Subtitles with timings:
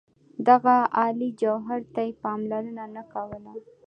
[0.47, 3.53] دغه عالي جوهر ته یې پاملرنه نه کوله.